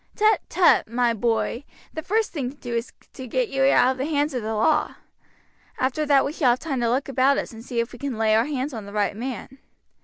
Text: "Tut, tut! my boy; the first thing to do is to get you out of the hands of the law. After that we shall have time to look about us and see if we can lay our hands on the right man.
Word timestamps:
"Tut, 0.15 0.41
tut! 0.49 0.87
my 0.87 1.13
boy; 1.13 1.63
the 1.93 2.01
first 2.01 2.31
thing 2.31 2.49
to 2.49 2.57
do 2.57 2.75
is 2.75 2.91
to 3.13 3.27
get 3.27 3.49
you 3.49 3.61
out 3.65 3.91
of 3.91 3.97
the 3.99 4.05
hands 4.07 4.33
of 4.33 4.41
the 4.41 4.55
law. 4.55 4.95
After 5.77 6.07
that 6.07 6.25
we 6.25 6.33
shall 6.33 6.53
have 6.53 6.59
time 6.59 6.79
to 6.81 6.89
look 6.89 7.07
about 7.07 7.37
us 7.37 7.51
and 7.51 7.63
see 7.63 7.79
if 7.79 7.93
we 7.93 7.99
can 7.99 8.17
lay 8.17 8.33
our 8.33 8.45
hands 8.45 8.73
on 8.73 8.87
the 8.87 8.93
right 8.93 9.15
man. 9.15 9.59